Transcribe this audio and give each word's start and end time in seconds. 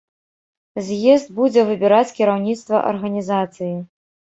З'езд 0.87 1.27
будзе 1.41 1.67
выбіраць 1.69 2.15
кіраўніцтва 2.19 2.85
арганізацыі. 2.91 3.75